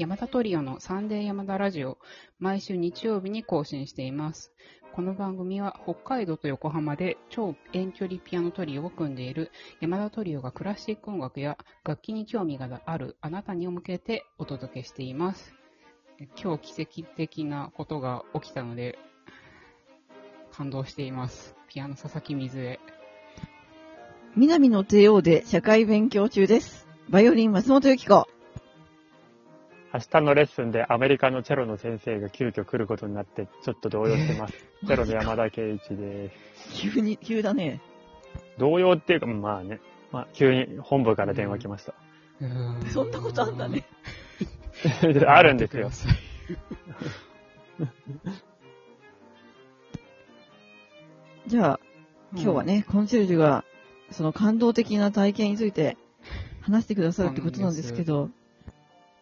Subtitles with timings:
[0.00, 1.98] 山田トリオのサンデー山田ラジオ、
[2.38, 4.50] 毎週日曜日に更新しています。
[4.94, 15.54] この番組は北海道と横浜で超遠距離ピアノトリオを組んでいる山田トリオがクラシック音楽や楽器に興味があるあなたに向けてお届けしています。
[16.42, 18.98] 今日奇跡的なことが起きたので、
[20.50, 21.54] 感動しています。
[21.68, 22.80] ピアノ佐々木水江。
[24.34, 26.88] 南の帝王で社会勉強中です。
[27.10, 28.39] バイオリン松本由紀子。
[29.92, 34.54] 明日のレッスンでアメリカのチェロの先生が急遽来ることになって、ちょっと動揺してます。
[34.54, 36.30] えーチェロの山田圭一で
[36.70, 36.92] す。
[36.92, 37.80] 急に、急だね。
[38.58, 39.80] 動揺っていうか、まあね、
[40.12, 41.92] まあ、急に本部から電話来ました。
[42.46, 43.84] んそんなことあんだね。
[45.26, 46.04] あるんですよ待。
[46.04, 48.30] ってください
[51.48, 51.80] じゃあ、
[52.32, 53.64] 今日はね、コンシェルジュが、
[54.12, 55.96] その感動的な体験について
[56.60, 58.30] 話してくださるってことなんですけど、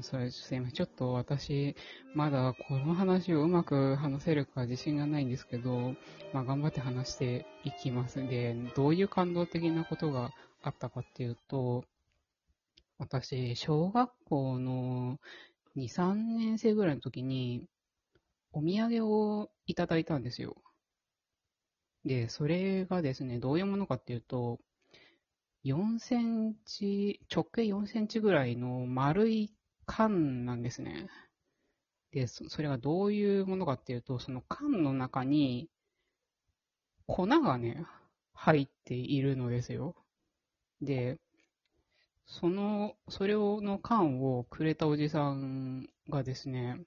[0.00, 0.74] それすいません。
[0.74, 1.76] ちょっと私、
[2.14, 5.94] まだこの話をうまく話せるか自信がないんですけど、
[6.32, 8.16] まあ頑張って話していきます。
[8.26, 11.84] で、どういう感動的なことがあったかっていうと、
[12.98, 15.18] 私、小学校の
[15.76, 17.64] 2、3年生ぐらいの時に、
[18.52, 20.56] お土産をいただいたんですよ。
[22.04, 24.58] で、それがですね、どういうものかっていうと、
[25.64, 29.52] 4センチ、直径4センチぐらいの丸い
[29.86, 31.08] 缶なんですね。
[32.12, 35.68] で、そそれがどういうものかっていうと、その缶の中に
[37.06, 37.84] 粉がね、
[38.32, 39.94] 入っているのですよ。
[40.80, 41.18] で、
[42.26, 46.80] その、それをの缶をくれたおじさんがですね、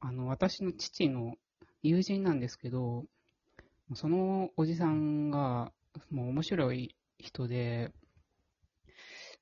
[0.00, 1.36] あの、私の父の
[1.82, 3.04] 友人なんですけど、
[3.94, 5.72] そのおじさんが、
[6.10, 7.92] もう面白い人で、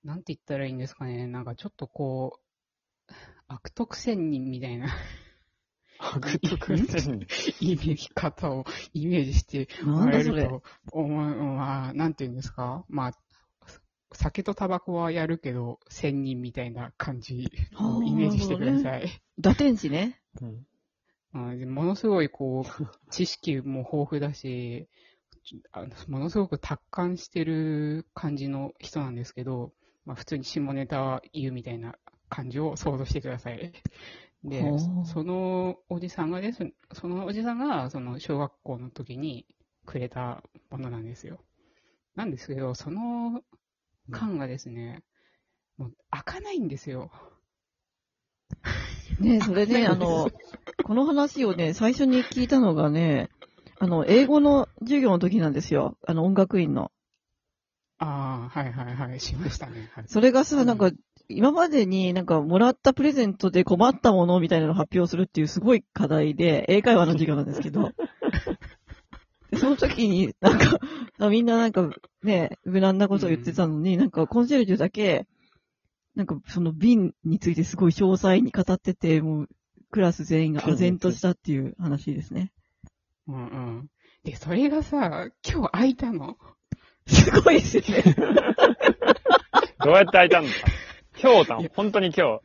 [0.08, 1.26] なんて言ったらいいんですかね。
[1.26, 2.40] なんかちょっとこ
[3.10, 3.12] う、
[3.46, 4.88] 悪徳仙人みたいな
[5.98, 7.26] 悪徳戦
[7.60, 8.64] イメージ方を
[8.94, 10.06] イメージしても。
[10.06, 13.12] らえると思う、まあ、なんて言うんですかまあ、
[14.12, 19.10] 酒とタバコはやるけど、仙人みたいな感じをイメージしてください。
[19.38, 20.22] 打天使ね。
[20.40, 20.66] うん
[21.34, 24.88] ものすごいこう、知識も豊富だし、
[25.72, 29.74] あのものすごく達観してる感じの人なんですけど、
[30.08, 31.94] まあ普通に下ネタ言うみたいな
[32.30, 33.72] 感じを想像してください。
[34.42, 34.72] で
[35.04, 39.44] そのおじさんがです、そのおじさんがその小学校の時に
[39.84, 41.40] くれたものなんですよ。
[42.14, 43.42] なんですけど、その
[44.10, 45.02] 缶がですね、
[45.76, 47.10] もう開かないんですよ。
[49.20, 50.30] ねそれね、あの、
[50.84, 53.28] この話をね、最初に聞いたのがね、
[53.78, 55.98] あの、英語の授業の時なんですよ。
[56.06, 56.92] あの、音楽院の。
[57.98, 59.90] ああ、はいはいはい、しましたね。
[59.92, 60.90] はいそれがさ、うんなんか、
[61.28, 67.92] 今までになんかもらったプレゼントで困ったものみたいなのを発表するっていうすごい課題で、英会話の授業なんですけど、
[69.50, 71.90] で その時になんか、みんななんか
[72.22, 75.26] ね、無難なことを言ってたのに、なんかコンシェルジュだけ、
[76.14, 79.48] なんかその瓶についてすごい詳細に語ってて、もう
[79.90, 82.52] クラス全員が唖然としたっていう話ですね。
[83.26, 83.38] うんう
[83.82, 83.90] ん。
[84.24, 86.36] で、それがさ、今日開いたの？
[87.08, 88.02] すごいですよね。
[89.84, 90.50] どうやって開いたんだ
[91.22, 91.58] 今日だ。
[91.74, 92.40] 本当に今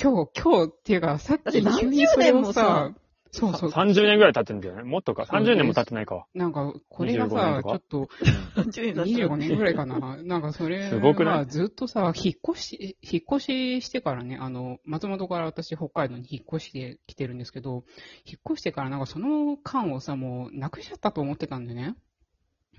[0.00, 2.92] 今日、今日っていうか、さっき何十急にそれ年もさ、
[3.30, 3.76] そうそう日。。
[3.76, 4.82] 30年ぐらい経ってんだよね。
[4.82, 5.24] もっとか？
[5.26, 6.26] そう30年も経ってないか。
[6.34, 8.08] なんか、これが25年さ、ちょっと、
[8.56, 10.18] 30年経っちゃう25年ぐらいかな。
[10.22, 11.38] なんかそれすごくない？
[11.38, 17.84] がずっとさ、引っ越し、引っ越ししてからね、あの、松本から私北海道に引っ越してきてるんですけど、
[18.26, 21.94] 引っ越してからなんかその間をさ、もうなくしちゃったと思ってたんでね。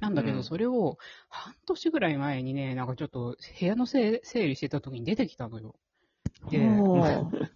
[0.03, 0.97] なんだけど、うんそれを
[1.29, 5.75] 半年ぐらい前にね、なんかちょっと部屋のせ整理してた時に出てきたのよ。
[6.51, 6.59] で、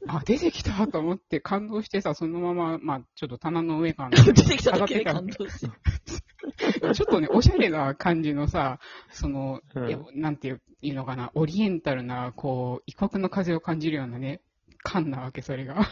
[0.07, 5.67] あ、出てきたと思って感動してさ、そのまま、まあ、ちょっと棚の上から 出てきただけで感動して。
[6.95, 10.61] ちょっとね、おしゃれな感じのさ、その、うんなんていう
[10.93, 14.39] のかな、オリエンタルな、こう、異国の風を感じるようなね、
[14.83, 15.85] 缶なわけ、それが。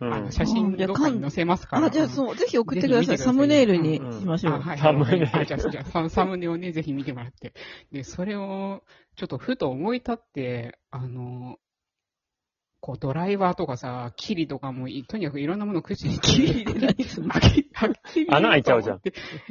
[0.00, 1.86] うんあの、写真どっかに載せますから。
[1.86, 3.18] あ、じゃあそう、ぜひ送ってください。
[3.18, 4.54] サムネイルにしましょう。
[4.54, 7.54] あはい、サムネはいじゃあ、じゃあササムネをね、ぜひ見てもらって。
[7.92, 8.82] で、それを、
[9.16, 11.58] ちょっとふと思い立って、あの、
[12.84, 17.34] こう、ドライバーとかさ、キリとかもい、とにかくいろんなものを駆使して、キリで何するの
[18.28, 18.96] 穴開いちゃうじゃん。
[18.96, 19.00] い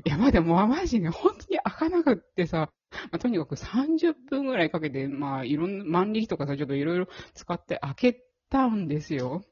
[0.06, 2.70] や、まあでも、マジね、本当に開かなくってさ、
[3.12, 9.44] まあ、とにかく30分ぐらいかけて、まあ、いろんな、万力とかさ、ちょっといろいろ使って開けたんですよ。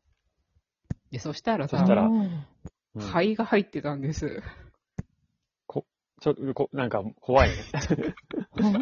[1.11, 2.45] で、そしたらさそした、らうん
[2.95, 4.43] うん灰が入ってたんです。
[6.21, 7.55] ちょっとこ、なんか怖いね。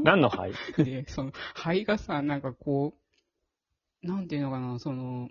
[0.03, 2.93] 何の灰で、その灰がさ、なんかこ
[4.03, 5.29] う、なんていうのかな、その、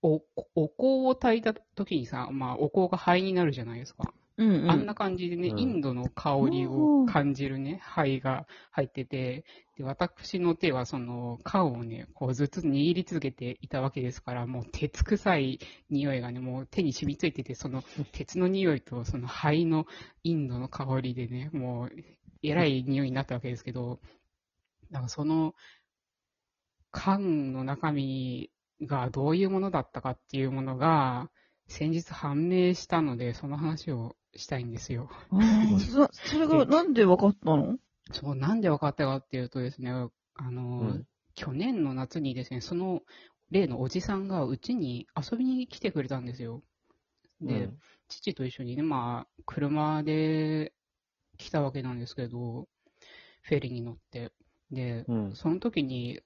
[0.00, 0.22] お、
[0.54, 4.14] お香を炊いた時にさ、まあ、お香が灰になるじゃないですか。
[4.38, 4.70] うんうん。
[4.70, 9.44] あんな感じでね、うんインドの香りを感じるね、灰が入ってて、
[9.76, 15.58] で、私の手はその、缶をね、こうずっと握り続けていたわけですから、もう鉄臭い
[15.90, 17.82] 匂いがね、もう手に染みついてて、その
[18.12, 19.86] 鉄の匂いとその灰の
[20.22, 21.90] インドの香りでね、もう、
[22.44, 23.98] えらい匂いになったわけですけど、
[24.92, 25.54] だからその、
[26.92, 28.50] 缶の中身
[28.82, 31.28] がどういうものだったかっていうものが、
[31.66, 35.10] 先日判明したので、その話をしたいんですよ。
[35.92, 37.78] そそれがなんで分かったの？
[38.12, 43.02] そう、なんで分かったかっていうとですね、あの、うん去年の夏にですね、その
[43.52, 46.64] 例のおじさんがうちに遊びに来てくれたんですよ。
[47.40, 47.78] で、うん
[48.08, 50.72] 父と一緒にね、まあ、車で
[51.36, 52.66] 来たわけなんですけど、
[53.42, 54.32] フェリーに乗って。
[54.70, 55.36] で、うん。
[55.36, 56.20] その時に、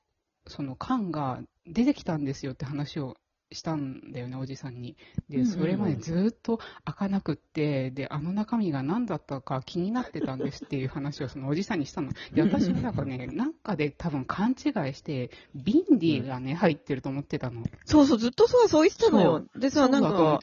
[0.47, 3.17] その缶が出てきたんですよって話を
[3.55, 4.97] したんだよね、おじさんに。
[5.29, 12.11] で、うんうんそれまでずっと開かなくって、で、あの中身が何だったか気になってたんですっていう話をそのおじさんにしたの。
[12.33, 17.63] で、私はなんかね、 なんかで多分勘違いして、ビンディがね、入ってると思ってたの。
[17.85, 19.47] そうそう、ずっとさ、そう言ってたのよ。
[19.57, 20.41] でさ、なんか、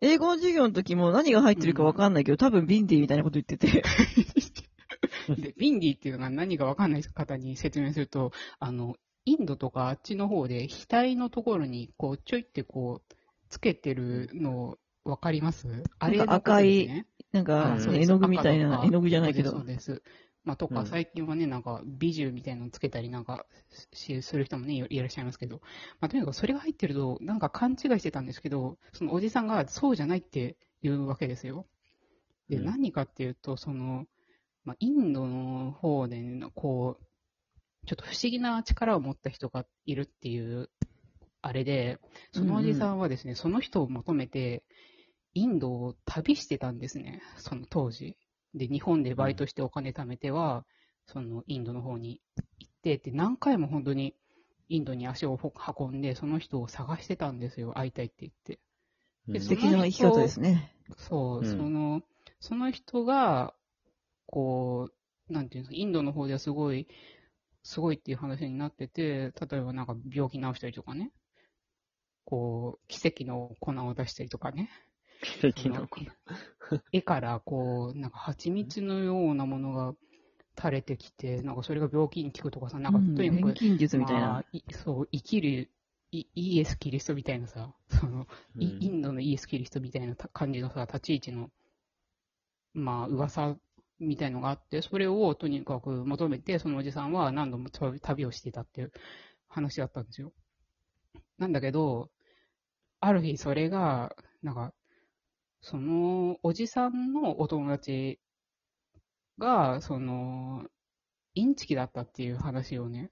[0.00, 3.82] 英語の授業の時も何が入ってるか分かんないけど、多分ビンディみたいなこと言ってて。
[5.36, 8.96] で、ビンディっていうのが何かわかんない方に説明すると、あの、
[9.30, 13.14] インドとかあっちの方で額のところにこうちょいってこう
[13.48, 15.66] つけてるのわかります？
[15.98, 17.06] あれのことですね。
[17.32, 19.64] なんか、絵の具みたいな、絵の具じゃないけどそう。
[19.64, 20.02] です。
[20.42, 23.46] まあ、とか、うん最近はね、なんか、美獣みたいなのつけたりなんか
[23.92, 25.60] し、する人もね、いいらっしゃいますけど、
[26.00, 31.66] まあ、とにかくそれが入ってると、なんか勘違いしてたんですけど、そのおじさんがそうじゃないって言うわけですよ。
[32.48, 34.06] で、うん何かっていうと、その、
[34.64, 37.04] まあ、インドの方で、ね、こう、
[37.86, 40.70] ちょっと不思議な力を持った人がいるっていう、
[41.42, 41.98] あれで、
[42.32, 44.62] そのおじさんはですね、その人を求めて、
[45.32, 48.16] インドを旅してたんですね、その当時。
[48.54, 50.66] で、日本でバイトしてお金貯めては、
[51.06, 52.20] そのインドの方に
[52.58, 54.14] 行って、で、何回も本当に
[54.68, 55.38] インドに足を
[55.78, 58.60] 運んで、その人を探してたんですよ、会いたいって言って。
[59.28, 60.74] で素敵な生き方ですね。
[60.96, 62.02] そう、うんその、
[62.40, 63.54] その人が、
[64.26, 64.90] こ
[65.28, 66.88] う、なんていうんですか、インドの方ではすごい、
[67.62, 71.12] すごいっていう話になってて、例えばなんか病気治したりとかね、
[72.24, 74.70] こう、奇跡の粉を出したりとかね、
[75.22, 76.00] 奇跡の子。
[76.92, 79.94] 絵からこう、なんか蜂蜜のようなものが
[80.56, 84.44] 垂れてきて、なんかそれが病気に効くとかさ、なんかうんとにかく錬金術みたいまなあ。
[84.52, 85.70] いそう、生きる
[86.12, 88.26] イイエス・キリストみたいなさ、その、
[88.58, 91.50] イインドのイエス・キリストみたいなた感じのさ、立ち位置の、
[92.74, 93.56] まあ、噂
[94.00, 98.92] みたいのがあって、それをとにかく求めて、そのおじさんは何度も旅旅をしてたっていう
[99.48, 100.32] 話だったんですよ。
[101.38, 102.10] なんだけど、
[103.00, 104.74] ある日それが、なんか、
[105.62, 108.18] そのおじさんのお友達
[109.38, 110.64] が、その、
[111.34, 113.10] インチキだったっていう話をね、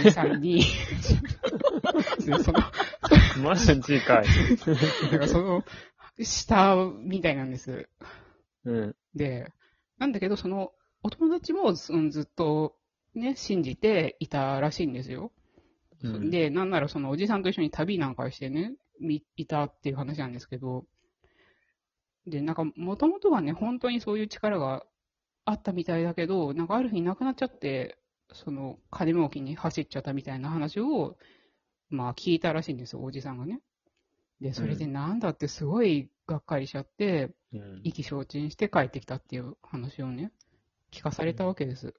[0.00, 0.62] おじさんに、
[2.24, 2.60] でその、
[3.42, 4.26] マジかい。
[5.10, 5.64] なんかその、
[6.18, 7.88] したみたいなんです。
[8.64, 8.96] うん。
[9.14, 9.52] で、
[9.98, 12.76] なんだけど、その、お友達もそのずっと
[13.14, 15.32] ね、信じていたらしいんですよ。
[16.02, 20.84] うん、で、なんならそのおじさんと一緒に旅なんかしてね、みいたっていう話なんですけど、
[22.26, 24.84] で、なんか、もともとはね、本当にそういう力が
[25.44, 27.98] あったみたいだけど、なんかある日なくなっちゃって、
[28.32, 31.18] その、金儲けに走っちゃったみたいな話を、
[31.90, 33.60] まあ聞いたらしいんですよ、おじさんがね。
[34.44, 40.32] で、それでなんだってすごいがっかりしちゃって、うん意気消沈して帰ってきたっていう話をね、
[40.92, 41.94] 聞かされたわけです。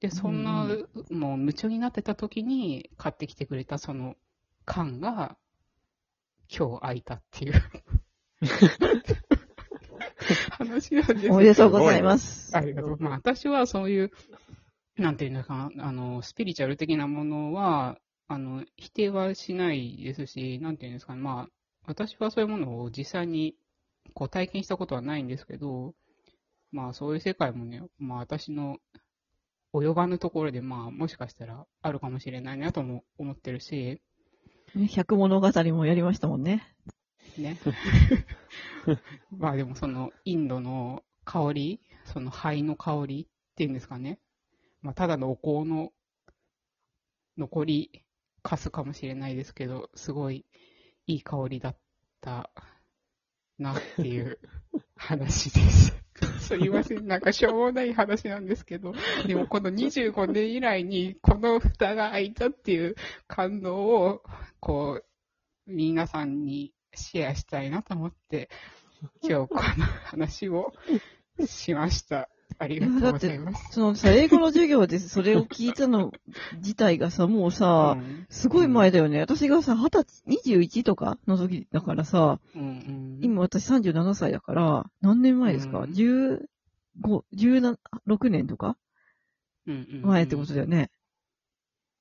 [0.00, 0.66] で、そんな、
[1.10, 4.14] もう夢中になってた時に買ってきてくれたその
[4.64, 5.36] 缶が、
[6.48, 7.52] 今日開いたっていう
[10.52, 12.56] 話なんですよおめでとうございます。
[12.56, 12.96] ありがとう。
[12.98, 14.10] まあ私はそういう、
[14.96, 21.48] なんていうのかな、あの、スピリチュアル的なものは、あの、否定はしないですし、なんていうんですかね、まあ、
[21.86, 23.54] 私はそういうものを実際に
[24.14, 25.94] こう体験したことはないんですけど、
[26.72, 28.78] まあそういう世界もね、まあ私の
[29.72, 34.00] 及ばぬところで、まあもしかしたらあるかもしれないなとも思ってるし、
[34.74, 36.76] ね百物語もやりましたもんね。
[37.36, 37.58] ね。
[39.36, 44.20] まあでもそのインドの香り、その灰の香りっていうんですかね。
[44.82, 45.92] まあただのお香の
[47.36, 48.04] 残り
[48.42, 50.46] かすかもしれないですけど、すごい
[51.10, 51.76] いい香りだっ
[52.20, 52.50] た
[53.58, 54.38] なっていう
[54.96, 55.96] 話です。
[56.38, 57.08] すいません。
[57.08, 58.94] なんかしょうもない話なんですけど、
[59.26, 62.94] でもこの25年以来にこの蓋が開いたっていう
[63.26, 64.22] 感動を、
[64.60, 65.04] こう、
[65.66, 68.48] 皆さんにシェアしたいなと思って、
[69.22, 69.60] 今日この
[70.04, 70.72] 話を
[71.44, 72.28] しました。
[72.62, 73.72] ありがとうございます。
[73.72, 76.12] そのさ、英語の授業でそれを聞いたの
[76.56, 79.18] 自体がさ、もうさ、うんすごい前だよね。
[79.18, 80.22] 私がさ、二十歳、
[80.60, 86.38] 21とかの時だからさ、うんうん、今私37歳だから、何年前ですか、うん ?15、
[87.02, 88.76] 16年とか？
[89.66, 90.90] うんうんうん前ってことだよね。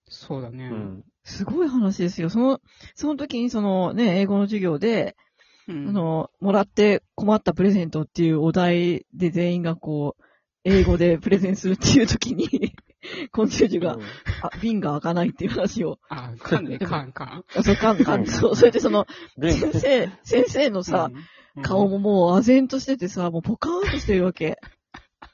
[0.09, 0.65] そうだね。
[0.65, 1.03] うん。
[1.23, 2.29] すごい話ですよ。
[2.29, 2.59] その、
[2.95, 5.15] その時にそのね、英語の授業で、
[5.69, 10.23] うんあの、もらって困ったプレゼントっていうお題で全員がこう、
[10.63, 12.73] 英語でプレゼンするっていう時に、
[13.31, 13.97] コンシェルジュが、
[14.41, 17.45] あ、瓶が開かないっていう話を、あ、かんで、かんかん。
[17.55, 19.05] あそうかんかん、そう、それでその、
[19.37, 21.09] 瓶先生、先生のさ、
[21.55, 24.59] うん、顔ももう唖然としててさ、もうポカーンとしてるわけ。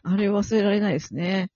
[0.03, 1.49] あれ忘れられないですね。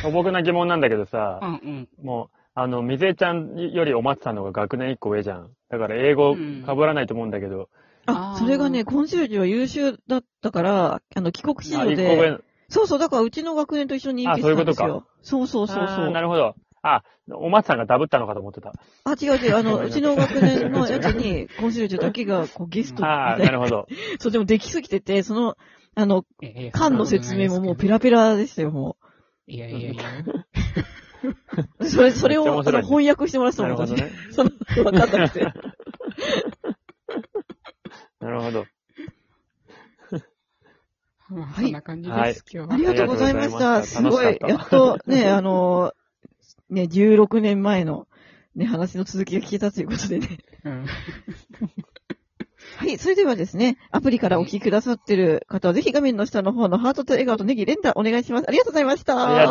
[0.00, 1.88] 素朴な疑問なんだけどさう、んうん。
[2.04, 5.50] もう、あの、みずえちゃんよりお松さんの方が学年一個上じゃん。
[5.70, 7.68] だから英語被らないと思うんだけど、
[8.06, 12.38] あそれがね、コンシェルジュは優秀だったから、あの、帰国子あ、女で、。
[12.68, 15.06] そうそう、だからうちの学年と一緒に行あけてたんですそういうよ。
[15.22, 16.22] そうそうそうそあーなう。
[16.22, 16.54] るほど。
[16.82, 18.72] あ、お松さんがダブったのかと思ってた。
[19.04, 23.52] あ、違う違う、あの、 うちの学年のやつに、コンシェルジュだけが、こう、ゲストみ ああ、たいな。
[23.52, 23.86] なるほど。
[24.18, 25.56] そう、でもできすぎてて、その、
[25.94, 28.96] あの、ええ缶の説明ももうペラペラでしたよ、も
[29.46, 30.02] いやいやいや。
[31.78, 31.84] う。
[31.84, 33.90] それ、それを、翻訳してもらってたもん、私。
[33.90, 34.32] なるほどね。
[34.32, 34.50] その、
[34.84, 35.52] わかんなくて。
[38.22, 38.66] なるほど。
[41.28, 42.74] まあ、はいそんな感じです、はい今日は。
[42.74, 43.74] ありがとうございました。
[43.76, 45.92] ありがとうございましたすごい、やっとね、あの、
[46.70, 48.06] ね、16年前の、
[48.54, 50.38] ね、話の続きが聞けたということでね。
[50.64, 50.86] うん。
[52.76, 58.44] はい、それではですね、アプリからお聞きくださってる方は、ぜひ画面の下の方のハートと笑顔とネギ連打お願いします。
[58.48, 59.28] ありがとうございました。
[59.28, 59.50] ありがとう